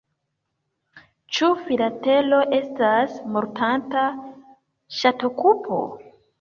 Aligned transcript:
Ĉu 1.37 1.49
filatelo 1.65 2.41
estas 2.61 3.21
mortanta 3.37 4.09
ŝatokupo? 5.05 5.83